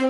[0.00, 0.06] 好，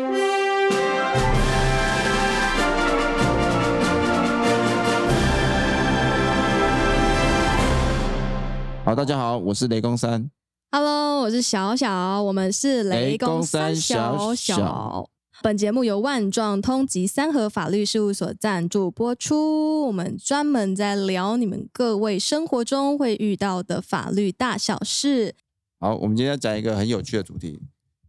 [8.95, 10.31] 大家好，我是雷公三。
[10.71, 15.11] Hello，我是小小，我们是雷公三小小小。
[15.43, 19.87] 本节目由万状通及三和法律事务所赞助播出。
[19.87, 25.35] 我们专门在聊你们各位生活中会遇到的法律大小事。
[25.81, 27.61] 好，我们今天要讲一个很有趣的主题，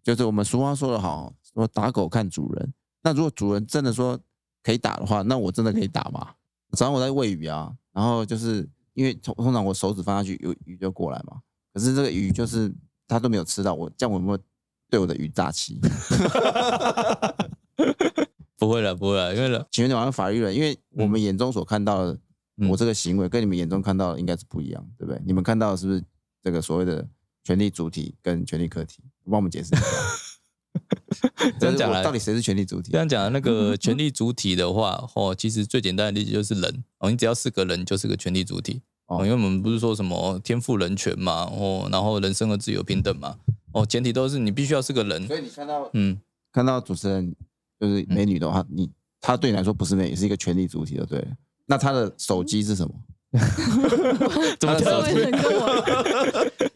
[0.04, 2.74] 就是我们俗话说得好，说打狗看主人。
[3.04, 4.20] 那如果主人真的说
[4.64, 6.36] 可以打的话，那我真的可以打吗？
[6.72, 11.42] 早上我在喂鱼啊，然后就是因为通通常我手指放下去，有鱼就过来嘛。
[11.74, 12.74] 可是这个鱼就是
[13.08, 14.40] 它都没有吃到，我这样我有没有
[14.90, 15.80] 对我的鱼诈欺？
[18.58, 22.20] 不会了，不会了，因为了，请问你玩法律人，因为我们眼中所看到的，
[22.58, 25.20] 嗯我这个行为跟你们眼中看到的应该是不一样，对不对？
[25.26, 26.04] 你们看到的是不是
[26.44, 27.08] 这个所谓的
[27.44, 29.04] 权利主体跟权利客体？
[29.26, 29.86] 帮我们解释一下。
[31.60, 32.98] 这样讲来到底谁是权利主体这？
[32.98, 43.38] 样讲的那个权利主体的话， 哦，其实最简单的例子就是人哦，你只要是个人，就是个权利主体哦，哦因为我们不是说什么天赋人权嘛，哦，然后人生的自由平等嘛，
[43.74, 46.20] 哦，前提都是你必须要是个人，所以你看到嗯，
[46.52, 47.36] 看到主持人
[47.80, 51.26] 就是美女的话，你她对你来说不是美女，是一个权利主体的，对。
[51.66, 52.94] 那她的手机是什么？
[54.60, 54.76] 怎么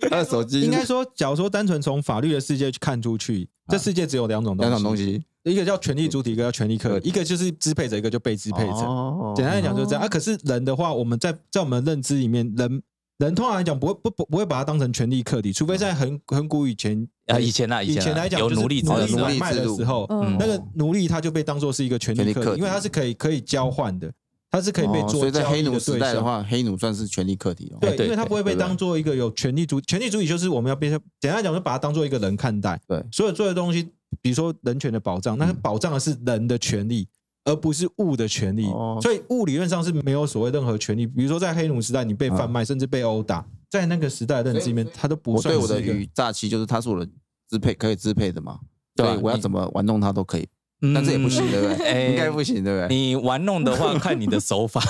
[0.09, 0.61] 他的手机？
[0.63, 8.71] 应该说，假如说单纯从法律的世界去看出去，这世界只有两种东西，两种东，西，一个叫权利主体，一个叫权利客体，一个就是支配者，一个就被支配者。
[8.71, 9.33] 哦。
[9.35, 10.01] 简单来讲就是这样。
[10.01, 10.07] 啊。
[10.07, 12.81] 可是人的话，我们在在我们认知里面，人
[13.17, 20.37] 人通常来讲不会不不不会把它当成权利客体，除非在很很古以前啊，以前啊，以前来讲就是有奴隶制奴隶的奴隶买卖的时候，嗯。
[20.39, 24.09] 那个奴隶他就被当做是一个权利客体，权利客体因为他是可以可以交换的，
[24.55, 25.77] 他是可以被哦做所以在黑奴。
[25.77, 27.77] 时代的话，黑奴算是权利客体哦。
[27.81, 32.79] 对，因为他不会被当做一个有权利主权利主体，就是我们要变成简单讲，就把它当做一个人看待。
[32.87, 33.89] 对所有做的东西，
[34.21, 37.05] 比如说人权的保障，那嗯保障的是人的权利，
[37.43, 38.65] 而不是物的权利。
[38.67, 41.05] 哦所以物理论上是没有所谓任何权利。
[41.05, 47.05] 比如说在黑奴时代，你被贩卖，甚至被殴打，在那个时代的认知里面，他都不算是一个对我的鱼诈欺，就是他是我的
[47.49, 48.57] 支配可以支配的嘛，
[48.95, 50.47] 对我要怎么玩弄他都可以，
[50.81, 51.85] 嗯但这也不行，对不对？
[51.85, 52.95] 哎应该不行，对不对？
[52.95, 54.81] 你玩弄的话，看你的手法。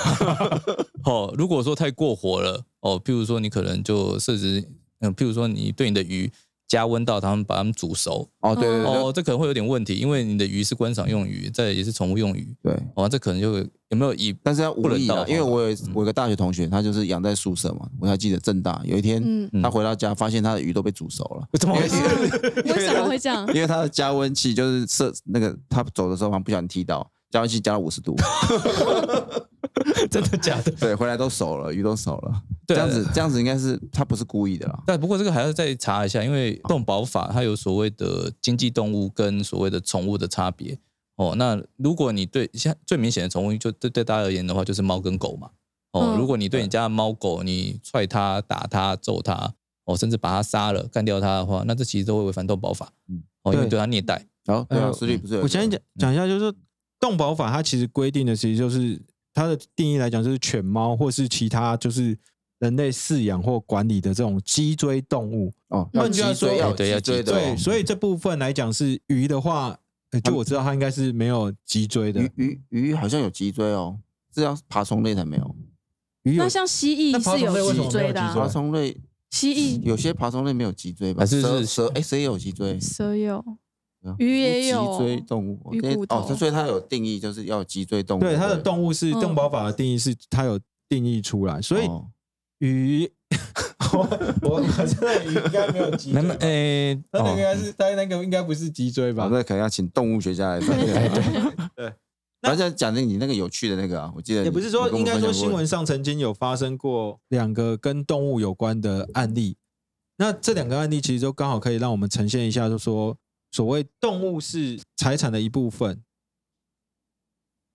[1.04, 4.64] 哦，如果说太过火了，哦，譬如说你可能就设置，
[5.00, 6.30] 嗯，譬如说你对你的鱼
[6.68, 15.92] 加温到他们把它们煮熟，哦，对对对哦，这可能会有点问题，因为你的鱼是观赏用鱼，再也是宠物用鱼，对，哦，这可能就有有没有以但是要无意的，不能到因为我有嗯。
[15.94, 19.22] 我有个大学同学，他就是养在宿舍嘛，我还记得正大有一天
[19.52, 21.94] 嗯，他回到家，发现他的鱼都被煮熟了， 怎么回事？
[22.66, 23.46] 为什么会这样？
[23.54, 28.16] 因为他的加温器就是设那个他走的时候好像不小心踢到，加温器加到五十度，
[30.10, 30.70] 真的假的？
[30.72, 34.82] 对，回来都熟了，鱼都熟了，这对样子这样子应该是他不是故意的啦。
[34.86, 40.78] 但不过这个还要再查一下，因为动保法它有所谓的经济动物跟所谓的宠物的差别。
[41.16, 45.50] 哦，那如果你对像最明显的宠物，就对对大家而言的话，就是猫跟狗嘛。
[45.92, 49.52] 哦，嗯如果你对你家的猫狗，你踹它、打它、揍它，
[49.84, 52.90] 哦，甚至把它杀了、干掉它的话，那这其实都会违反动保法。
[53.08, 54.26] 嗯哦，因为对对它虐待。
[54.46, 55.40] 然后对啊，呃实力不是？
[55.40, 56.54] 我先讲讲一下，就是说
[57.06, 59.00] 动保法它其实规定的，其实就是
[59.32, 62.16] 它的定义来讲，就是犬猫或是其他就是
[62.58, 65.52] 人类饲养或管理的这种脊椎动物。
[65.68, 69.78] 哦，要换句话说脊椎要有对要脊脊椎的所以这部分来讲是鱼的话，
[70.10, 72.60] 呃就我知道它应该是没有脊椎的鱼。
[72.70, 73.98] 鱼鱼好像有脊椎哦，
[74.34, 75.56] 是要爬虫类才没有。
[76.22, 78.96] 鱼有那像蜥蜴是有脊椎的、爬，虫类
[79.30, 81.20] 蜥蜴、有些爬虫类没有脊椎吧？
[81.20, 83.44] 还是是蛇蛇哎，蛇也有脊椎，蛇有，
[84.18, 85.58] 鱼也有脊椎动物。
[85.72, 88.20] 鱼骨头哦，所以它有定义，就是要脊椎动物。
[88.20, 90.58] 对它的动物是嗯动保法的定义是它有
[90.88, 92.06] 定义出来，所以哦
[92.58, 93.10] 鱼，
[93.92, 93.98] 我
[94.42, 96.46] 我我真的鱼应该没有脊那么，椎吧。
[96.46, 99.28] 诶，它那个应该哦是它那个应该不是脊椎吧，？
[99.32, 100.92] 那可能要请动物学家来分析。
[100.92, 101.22] 哎对
[101.76, 101.92] 对。
[102.42, 109.56] 然后再讲的你那个有趣的那个啊，我记得也不是说，应该说新闻上上曾经有发生过两个跟动物有关的案例。
[110.18, 113.16] 那这两个案例其实都刚好可以让我们呈现一下，就说
[113.56, 116.02] 所谓动物是财产的一部分，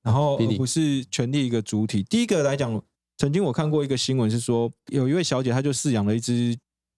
[0.03, 2.03] 然后不是权利一个主体。
[2.03, 2.79] 第一个来讲，
[3.17, 6.55] 曾经我看过一个新闻是说，有一位小姐她就饲养了一只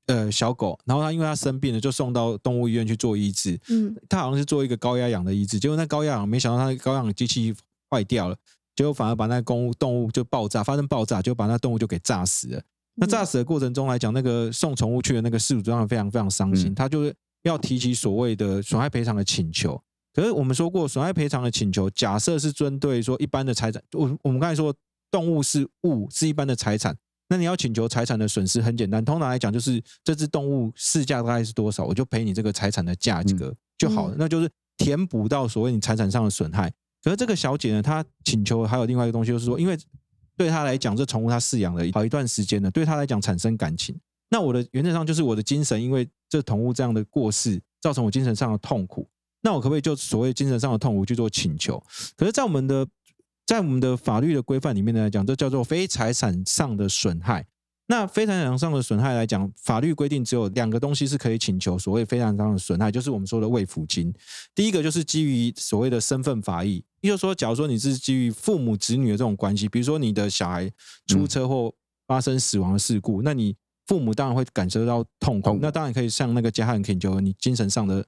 [0.07, 3.57] 呃小狗，然后她因为她生病了，就送到动物医院去做医治。
[3.69, 7.55] 嗯，她好像是做一个高压氧的医治，结果那高压氧没想到她的高压氧机器
[7.89, 8.35] 坏掉了，
[8.75, 12.61] 结果反而把那公物动物就爆炸，发生爆炸，就把那动物就给炸死了。
[12.95, 19.81] 那炸死的过程中来讲，那个送宠物去的那个事主当然非常非常伤心，嗯他就是要提起所谓的损害赔偿的请求。
[20.13, 24.73] 可是我们说过，损害赔偿的请求，假设是针对说一般的财产，我我们刚才说
[25.09, 26.95] 动物是物，是一般的财产，
[27.29, 34.15] 那你要请求财产的损失很简单，通常来讲就是这只动物市价大概是多少，我就赔你这个财产的价格就好了。
[34.15, 36.71] 嗯那就是填补到所谓你财产上的损害。
[37.03, 39.77] 可是这个小姐呢，她请求还有另外一个东西，就是说，因为
[40.37, 43.99] 对她来讲，这宠物她饲养了好一段时间了，对她来讲产生感情。
[44.33, 49.07] 那我的原则上就是我的精神，因为这同物这样的过世，造成我精神上的痛苦。
[49.41, 51.77] 那我可不可以就所谓精神上的痛苦去做请求？
[52.17, 52.87] 可是，在我们的
[53.45, 57.45] 在我们的法律的规范里面来讲，这叫做非财产上的损害。
[57.85, 64.11] 那非财产上的损害来讲，法律规定只有两个东西是可以请求所谓非财产上的损害，就是我们说的慰抚金。
[64.55, 70.71] 第一个就是基于所谓的身份法益，也就是说，假如说你是基于父母子女的这种关系，比如说你的小孩
[71.05, 71.71] 出车祸
[72.07, 73.55] 发生死亡的事故，那你
[73.93, 78.03] 父母当然会感受到痛苦，痛苦那当然可以向那个加害人请求你精神上的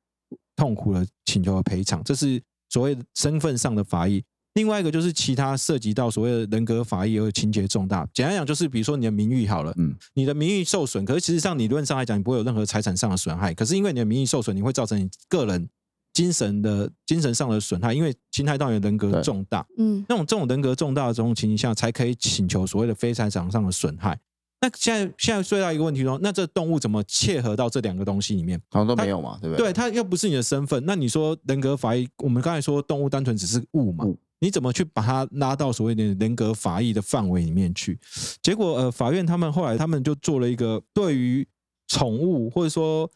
[0.56, 4.24] 痛苦的请求的赔偿，这是所谓的身份上的法益。
[4.56, 15.70] 另外一个就是其他涉及到所谓的人格法益而情节重大，简单讲就是比如说你的名誉好了，嗯，你的名誉受损，可是其实上理论上来讲，你不会有任何财产上的损害，可是因为你的名誉受损，你会造成你个人
[16.14, 19.64] 精神的精神上的损害，因为侵害到你的人格重大。
[19.78, 24.18] 嗯那种这种人格重大的这种情形下，才可以请求所谓的非财产上的损害。
[24.65, 28.59] 那现在现在最大一个问题说，那这动物怎么切合到这两个东西里面？
[28.71, 29.67] 好像都没有嘛，对不对？
[29.67, 38.00] 对，它又不是你的身份，那你说人格法益，我们刚才说动物单纯只是物嘛物，你怎么去把它拉到所谓的人格法益的范围里面去？
[38.41, 41.47] 结果呃，法院他们后来他们就做了一个对于
[41.88, 43.07] 宠物或者说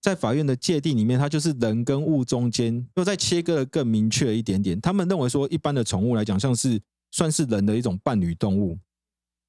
[0.00, 4.80] 在法院的界定里面，它就是人跟物中间又再切割的更明确一点点。
[4.80, 8.78] 他们认为说，一般的宠物来讲，像是算是人的一种伴侣动物，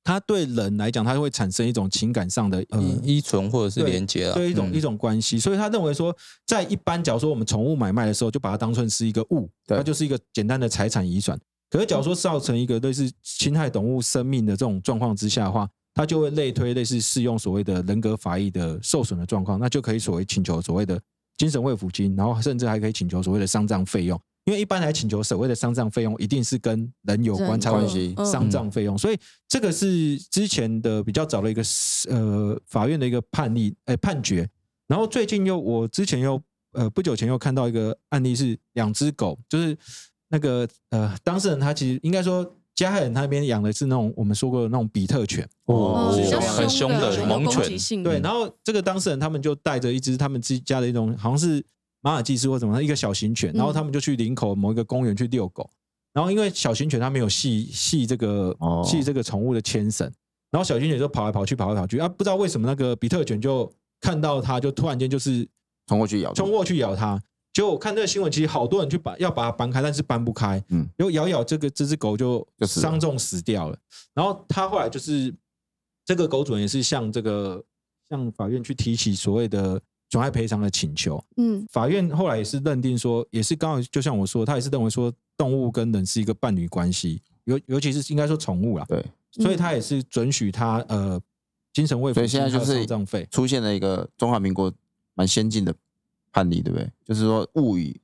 [0.03, 6.15] 它对人来讲，它会产生一种情感上的呃依依存或者是对连接啊，嗯对一种一种关系，所以他认为说，
[6.45, 11.39] 在一般假如说我们宠物买卖的时候，就把它当成是一个物，对它就是一个简单的财产遗转。
[11.69, 20.99] 可是假如说造成一个类似侵害动物生命的这种状况之下的话，它就会类推类似适用所谓的人格法益的受损的状况，那就可以所谓请求所谓的
[21.37, 24.19] 精神慰抚金，然后甚至还可以请求所谓的丧葬费用。
[24.45, 28.25] 因为一般来请求所谓的丧葬费用，一定是跟人有关人才会关系嗯。
[28.25, 29.17] 丧葬费用，所以
[29.47, 31.63] 这个是之前的比较早的一个
[32.09, 34.49] 呃法院的一个判例，哎、判决。
[34.87, 36.41] 然后最近又我之前又
[36.73, 39.77] 呃不久前又看到一个案例是两只狗，就是
[40.27, 46.11] 那个呃当事人他其实应该说加害人他那边养的是那种我们说过的那种比特犬，哦
[46.57, 48.03] 很凶的猛犬。
[48.03, 51.63] 对，然后这个当事人他们就带着一只他们自己家的一种好像是
[52.03, 55.67] 马尔济斯或什么一个小型犬，然后他们就去林口某一个公园去遛狗，
[56.13, 60.05] 然后因为小型犬它没有系系这个哦系这个宠物的牵绳，
[60.51, 63.71] 然后小型犬就跑来跑去跑来跑去啊，不知道为什么那个比特犬就
[64.01, 65.47] 看到它就突然间就是
[65.87, 67.19] 冲过去咬，冲过去咬它。
[67.53, 70.57] 结果我看这个新闻，其实好多人去把要把它搬开，但是搬不开。
[70.69, 73.77] 嗯嗯，然后咬咬这个这只狗就伤重死掉了。
[74.13, 75.31] 然后他后来就是
[76.03, 77.63] 这个狗主人也是向这个
[78.09, 79.79] 向法院去提起所谓的
[80.13, 81.23] 损害赔偿的请求。
[81.37, 91.19] 嗯法院后来也是认定说，也是刚好就像我说，他也是认为说动物跟人是一个伴侣关系，尤尤其是应该说宠物啦，对，所以他也是准许他呃
[91.73, 93.27] 精神慰抚所以现在就是丧葬费。
[93.31, 94.71] 出现了一个中华民国
[95.15, 95.73] 蛮先进的
[96.31, 96.87] 判例，对不对？
[97.03, 97.99] 就是说物与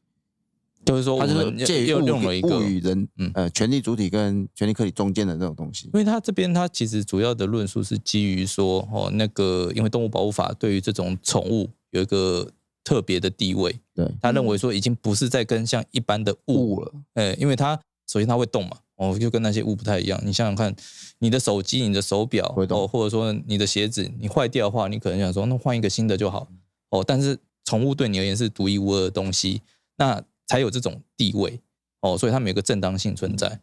[0.85, 5.91] 就是说我它就是们又介于物用了一个与人嗯呃权利主体跟权利客体中间的那种东西因。
[5.93, 12.49] 为它这边它其实主要的论述是基于说，哦，那个因为动物保护法对于这种宠物有一个
[12.83, 20.19] 特别的地位，对，他认为说已经不是在跟像一般的物物了，呃，因为它首先它会动嘛，哦，就跟那些物不太一样。
[20.23, 20.75] 你想想看，
[21.19, 26.47] 你的手机、你的手表，哦，或者说你的鞋子，你坏掉的话，你可能想说，那换一个新的就好，
[26.89, 27.03] 哦。
[27.05, 29.61] 但是宠物对你而言是独一无二的东西，
[29.97, 31.61] 那才有这种地位，
[32.01, 33.61] 哦，所以他们有一个正当性存在。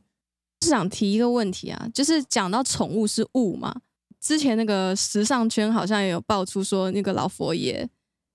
[0.62, 3.74] 是想提一个问题啊，就是讲到宠物是物嘛，
[4.20, 7.86] 之前那个时尚圈好像也有爆出说，那个老佛爷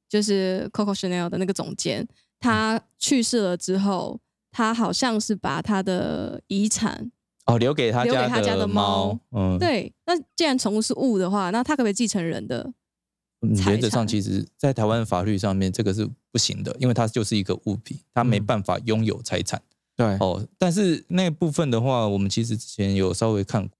[0.10, 2.06] 就是 Coco Chanel 的那个总监，
[2.42, 4.20] 他去世了之后，
[4.52, 7.10] 他好像是把他的遗产，
[7.46, 12.74] 哦，留给他家留给他家的猫猫，嗯，对，那既然宠物是物的话，那他可不可以继承人的？
[13.44, 19.62] 嗯原则上，其实，在台湾法律上面，这个是不行的，因为它就是一个物品，它没嗯办法拥有财产。
[19.96, 23.78] 对，哦，但是那部分的话，我们其实之前有稍微看过。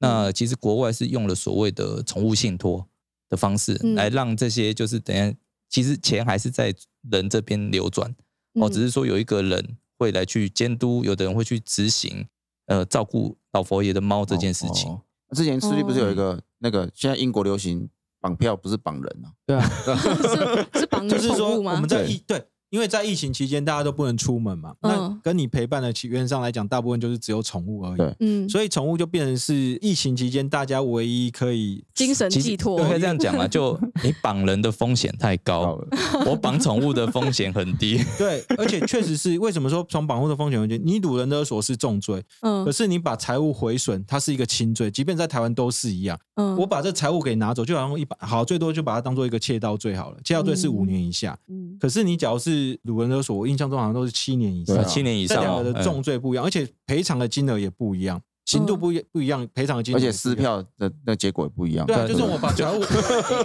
[0.00, 2.86] 那其实国外是用了所谓的宠物信托
[3.28, 5.36] 的方式，嗯来让这些就是等一下，
[5.70, 6.74] 其实钱还是在
[7.10, 8.10] 人这边流转。
[8.54, 12.26] 哦，嗯只是说有一个人会来去监督，有的人会去执行，
[12.66, 14.90] 呃，照顾老佛爷的猫这件事情。
[14.90, 15.00] 哦
[15.34, 17.88] 之前斯律不是有一个那个，现在英国流行
[18.20, 19.66] 绑票，不是绑人啊，对啊，
[20.72, 21.88] 是是绑就是说宠物吗我们？
[21.88, 22.42] 在一对，
[22.74, 27.98] 因为在疫情期间大家都不能出门嘛，嗯那跟你陪伴的起源上来讲，大部分就是只有宠物而已。
[27.98, 35.88] 对嗯，所以宠物就变成是疫情期间大家唯一可以精神其实寄托对可以这样讲啊， 就你绑人的风险太高，了，
[36.26, 38.02] 我绑宠物的风险很低。
[38.18, 46.18] 对，而且确实是为什么说从绑护的风险问题，你掳人勒索是重罪，嗯可是你把财物毁损，它是一个轻罪，即便在台湾都是一样。
[46.34, 51.38] 嗯我把这财物给拿走，就好像一把好，最多就把它当做一个窃盗罪好了，窃盗罪是五年以下。
[51.48, 54.76] 嗯可是你假如是掳人勒索，我印象中好像都是七年以上。
[54.76, 55.84] 啊，七年以上哦这两个的嗯。
[55.84, 61.86] 重罪不一样，而且赔偿的金额也不一样，刑度不一不一样，赔偿金而且撕票的那结果也不一样。
[61.86, 62.82] 对啊，就是我把财物。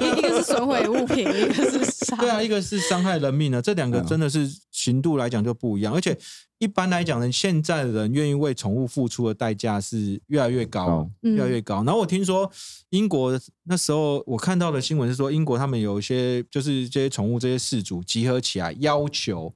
[0.02, 2.16] 一一个是损毁物品，一个是杀。
[2.18, 6.18] 对啊，一个是伤害人命啊，这两个真的是刑度来讲就不一样，而且
[6.58, 11.84] 一般来讲呢，现在的人愿意为宠物付出的代价是越来越高越来越高。
[11.86, 12.52] 然后我听说
[12.90, 19.54] 英国那时候我看到的新闻是说，英国他们有一些就是这些宠物这些事主集合起来，要求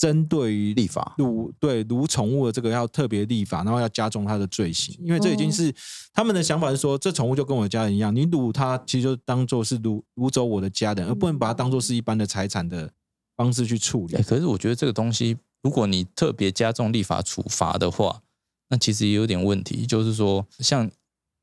[0.00, 1.14] 针对于立法。
[1.18, 5.52] 掳对掳宠物的这个要特别立法，然后要加重它的罪行，因为这已经哦。
[5.52, 5.74] 是
[6.14, 12.90] 他们的想法是说，这宠物就跟我的家人一样，你掳它其实就当做是掳掳走我的家人，而不能把它当做是一般的财产的
[13.36, 14.16] 方式去处理。
[14.16, 14.22] 哎、。
[14.22, 18.22] 可是我觉得这个东西，如果你特别加重立法处罚的话，
[18.70, 19.84] 那其实也有点问题。
[19.84, 20.90] 就是说，像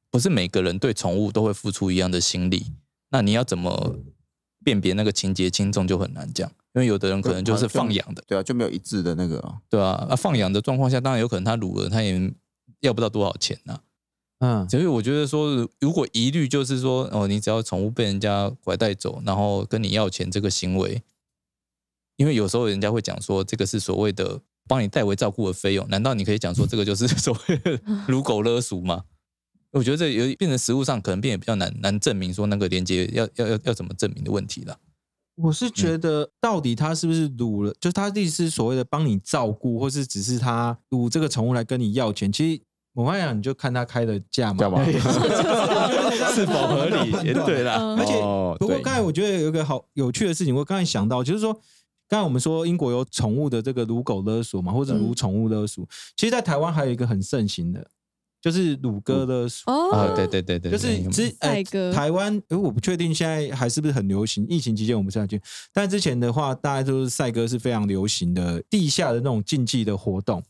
[0.10, 2.72] 不是每个人对宠物都会付出一样的心力，
[3.12, 3.98] 那你要怎么
[4.64, 9.58] 辨别那个情节轻重就很难讲，因为有的人可能就是放养的，对啊，就没有一致的那个啊。
[9.68, 12.32] 对啊，啊放养的状况下，当然有可能他掳了，他也
[12.82, 13.80] 要不到多少钱呐、
[14.38, 21.02] 嗯，所以我觉得说，如果疑虑就是说，哦，你只要宠物被人家拐带走，然后跟你要钱这个行为，
[22.18, 29.06] 因为有时候人家会讲说，这个是所谓的帮你代为照顾的费用，难道你可以讲说这个就是 所谓的撸狗勒赎吗？
[29.72, 34.78] 我觉得这有变成实物上可能变得比较难难证明说那个连接要要要要怎么证明的问题了。
[35.38, 42.62] 我是觉得到底他是不是撸了，就是他的意思是所谓的帮你照顾，或是只是他撸这个宠物来跟你要钱，其实。
[42.98, 44.66] 我发现你就看他开的价嘛，
[46.34, 47.12] 是否合理？
[47.28, 51.54] 也对啦，嗯而且哦不过刚才我觉得有一个好有趣的事情，我刚才想到，就是说，
[52.10, 57.88] 刚才我们说英国有宠物的这个撸狗勒索嘛，或者撸嗯宠物勒索，其实，在台湾还有一个很盛行的，
[58.42, 59.48] 就是鲁哥的。
[59.66, 64.46] 哦，啊，对对对对，就是对之呃赛鸽台湾，呃我不确定现在还是不是很流行。
[64.48, 65.42] 疫情期间我们是要去，
[65.74, 70.42] 但之前的话，大家都是赛鸽是非常流行的地下的那种竞技的活动，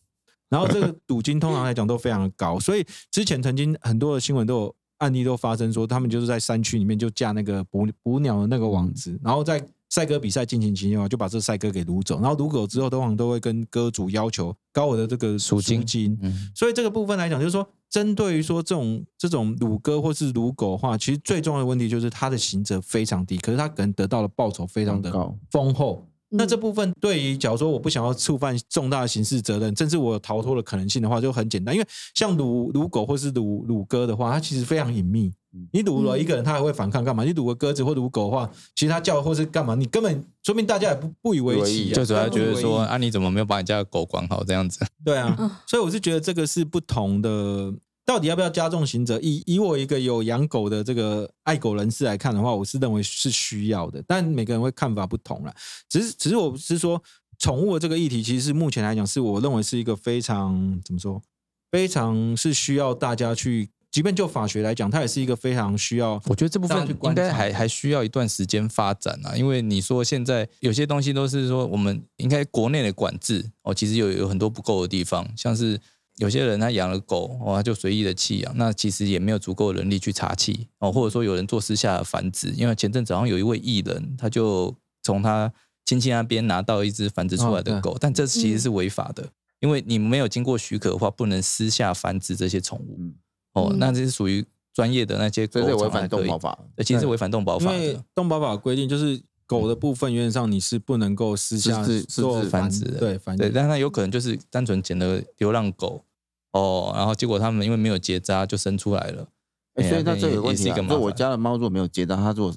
[0.50, 16.18] 然后这个赌金通常来讲都非常的高， 所以之前曾经很多的新闻都有案例都发生说，他们就是在山区里面就架那个捕捕鸟的那个网子，然后在赛鸽比赛进行期间的话，就把这赛鸽给掳走，然后掳走之后，通常都会跟鸽主要求高额的这个赎金金。
[16.22, 26.04] 嗯，所以这个部分来讲，就是说，针对于说这种这种乳鸽或是乳狗的话，其实最重要的问题就是它的刑责非常低，可是它可能得到的报酬非常的高丰厚。
[26.04, 26.12] 嗯。
[26.30, 35.32] 那这部分对于假如说我不想要触犯重大的刑事责任，甚至我有逃脱的可能性的话，就很简单，因为像乳乳狗或是乳乳鸽的话，它其实非常隐秘。
[35.72, 37.24] 你掳了一个人，他还会反抗干嘛？
[37.24, 44.80] 你掳个鸽子或乳狗的话，其实它叫或是干嘛，你根本说明大家也不不以为奇、啊，就主要觉得说，啊，你怎么没有把你家的狗管好这样子？
[45.04, 47.74] 对啊，嗯所以我是觉得这个是不同的。
[48.06, 49.20] 到底要不要加重刑责？
[49.22, 55.54] 以以我一个有养狗的这个爱狗人士来看的话，我是认为是需要的，但每个人会看法不同啦。
[55.90, 57.04] 只是只是我是说，
[57.38, 61.22] 宠物的这个议题，其实是目前来讲，是我认为是一个非常怎么说，
[61.70, 66.22] 非常是需要大家去，即便就法学来讲，它也是一个非常需要。
[66.26, 75.80] 我觉得这部分应该还还需要一段时间发展啊，因为你说现在有些东西都是说我们应该国内的管制哦，其实有有很多不够的地方，像是
[76.18, 85.52] 有些人他养了狗哦，他就随意的弃养，那其实也没有足够的人力去查弃哦，或者说有人做私下的繁殖，因为前阵子好像有一位艺人，他就从他
[85.86, 89.28] 亲戚那边拿到一只繁殖出来的狗，但这其实是违法的，
[89.62, 92.98] 因为你没有经过许可的话，不能私下繁殖这些宠物。
[93.00, 93.14] 嗯，
[93.58, 93.80] 哦，嗯。
[93.80, 96.60] 那这是属于专业的那些狗这违反场可以动保法。
[96.76, 97.78] 对，其实是违反动保法的。
[97.78, 103.00] 为动保法规定，就是狗的部分原则上你是不能够私下私自私做自繁殖的。
[103.00, 103.54] 对繁对，殖。
[103.54, 106.06] 但它有可能就是单纯捡了流浪狗
[106.52, 109.28] 哦，然后结果他们因为没有结扎就生出来了，
[109.76, 112.56] 所以那这有问题啊，就我家的猫如果没有结扎，它如果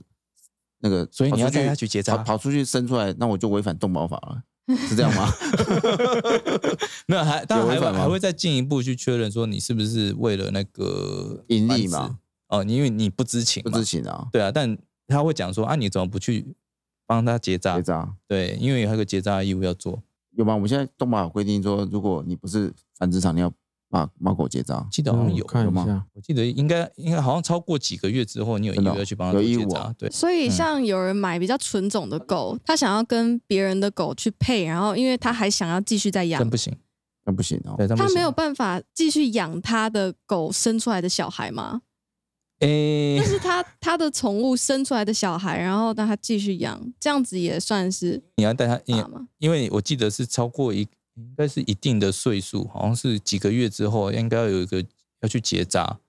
[0.82, 2.16] 那个，所以你要跑出带它去结扎。
[2.16, 4.42] 跑跑出去生出来，那我就违反动保法了，
[4.88, 5.28] 是这样吗？
[7.06, 16.54] 没有还当然还还会再进一步去确认说你是不是为了那个盈利嘛哦，你因为你不知情不，知情啊，对啊，但他会讲说啊，你怎么不去
[17.06, 17.82] 帮他结扎结？
[17.82, 20.02] 扎对，因为有那个结扎的义务要做。
[20.36, 20.54] 有吗？
[20.54, 23.52] 我们现在动保法规定说，如果你不是繁殖场，你要
[23.90, 24.86] 把猫狗结扎？
[24.90, 29.40] 记得好像有，嗯看有吗一下，我记得应该应该好像超过几个月之后，你有义务要去帮他。
[29.40, 36.74] 结扎对，所以像有人买比较纯种的狗，他想要跟别人的狗去配，然后因为他还想要继续再养真，不行，
[37.24, 37.76] 那不行哦。
[37.96, 41.82] 他没有办法继续养他的狗生出来的小孩吗？
[42.60, 49.26] 诶但，是他他的宠物生出来的小孩，然后让他继续养，这样子也算是你要带他，你打吗？
[49.38, 50.86] 因为我记得是超过一，
[51.28, 54.84] 应该是一定的岁数，好像是几个月之后，应该要有一个
[55.20, 56.00] 要去结扎。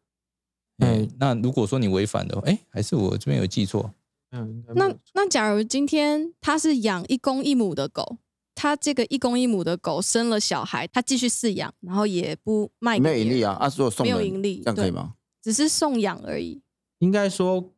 [0.77, 3.94] 哎嗯，那如果说你违反的话，哎，还是我这边有记错？
[4.32, 8.18] 嗯，那那假如今天他是养一公一母的狗，
[8.56, 15.13] 他这个一公一母的狗生了小孩，他继续饲养，然后也不卖没有盈利啊，啊，如果送人没有盈利对这样可以吗？
[15.44, 16.62] 只是送养而已。
[17.00, 17.72] 应该说，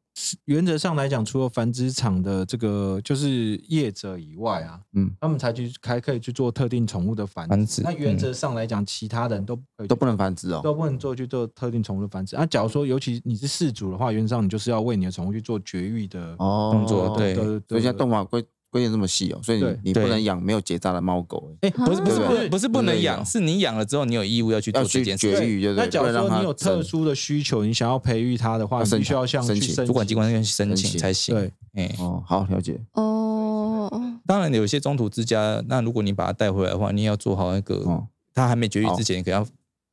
[0.45, 7.49] 原则上来讲，除了繁殖场的这个就是业者以外啊，嗯，他们才去还可以去做特定宠物的繁殖。
[7.49, 10.61] 繁殖那原则上来讲，其他人都都不能繁殖哦。
[10.63, 12.35] 都不能做去做特定宠物的繁殖。
[12.35, 18.43] 那、假如说，尤其你是饲主的话，原则上你就是要为你的宠物去做绝育的哦，动作对的所以现在动法规
[18.73, 25.39] 规定这么细哦，所以你你不能养没有结扎的猫狗，哎哎，不是不是不是不是不能养，是你养了之后，你有义务要去做要去这件事情。
[25.39, 25.85] 绝育，对不对？
[25.85, 31.35] 那假如说你有特殊的需求，你想要培育它的话，你必须要向申请去主管机关要去申申请请才行。
[31.35, 33.87] 对，哎，哦，好了解哦，
[34.25, 39.45] 当然有些中途之家，那如果你把它带回来的话，你也要做好那个哦，它还没绝育之前，你可要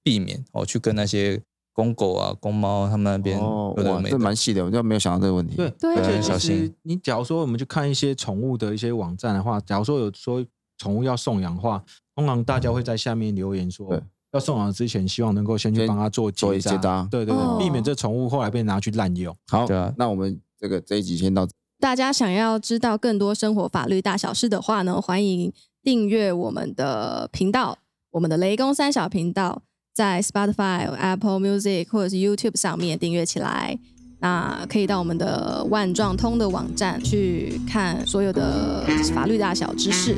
[0.02, 1.38] 避免哦，去跟那些
[1.80, 4.18] 公狗啊、公猫他们那边哦，哇，有的没的。
[4.18, 5.56] 蛮细的，我就没有想到这个问题。
[5.56, 10.44] 对，对而且小其实心你假如说我们去看一些宠物的一些网站的话，假如说有说
[10.76, 11.82] 宠物要送养的话，
[12.14, 19.34] 通常大家会在下面留言说对，要送养之前，希望能够先去先帮他做做结结扎对对哦对，避免这宠物后来被拿去滥用。
[19.48, 21.52] 好对啊，那我们这个这一集先到这。
[21.78, 25.50] 大家想要知道更多生活法律大小事的话呢，欢迎
[25.82, 27.78] 订阅我们的频道，
[28.10, 29.62] 我们的雷公三小频道，
[30.00, 33.78] 在 Spotify、Apple Music 或者是 YouTube 上面订阅起来。
[34.20, 38.82] 那可以到我们的万状通的网站去看所有的
[39.14, 40.16] 法律大小知识。